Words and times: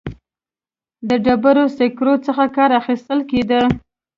د 1.07 1.09
ډبرو 1.25 1.65
سکرو 1.77 2.13
څخه 2.25 2.43
کار 2.55 2.71
اخیستل 2.81 3.19
کېده. 3.29 3.61